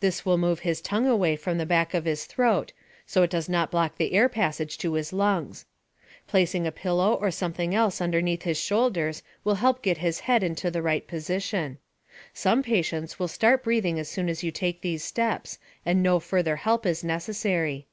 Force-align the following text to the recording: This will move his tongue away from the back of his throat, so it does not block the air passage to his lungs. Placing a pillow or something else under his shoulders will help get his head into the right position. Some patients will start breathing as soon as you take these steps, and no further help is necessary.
This 0.00 0.26
will 0.26 0.36
move 0.36 0.60
his 0.60 0.82
tongue 0.82 1.06
away 1.06 1.34
from 1.34 1.56
the 1.56 1.64
back 1.64 1.94
of 1.94 2.04
his 2.04 2.26
throat, 2.26 2.74
so 3.06 3.22
it 3.22 3.30
does 3.30 3.48
not 3.48 3.70
block 3.70 3.96
the 3.96 4.12
air 4.12 4.28
passage 4.28 4.76
to 4.76 4.92
his 4.92 5.14
lungs. 5.14 5.64
Placing 6.28 6.66
a 6.66 6.70
pillow 6.70 7.14
or 7.14 7.30
something 7.30 7.74
else 7.74 7.98
under 7.98 8.20
his 8.20 8.58
shoulders 8.60 9.22
will 9.44 9.54
help 9.64 9.80
get 9.82 9.96
his 9.96 10.20
head 10.28 10.42
into 10.42 10.70
the 10.70 10.82
right 10.82 11.06
position. 11.06 11.78
Some 12.34 12.62
patients 12.62 13.18
will 13.18 13.28
start 13.28 13.64
breathing 13.64 13.98
as 13.98 14.10
soon 14.10 14.28
as 14.28 14.42
you 14.44 14.50
take 14.50 14.82
these 14.82 15.02
steps, 15.04 15.58
and 15.86 16.02
no 16.02 16.20
further 16.20 16.56
help 16.56 16.84
is 16.84 17.02
necessary. 17.02 17.86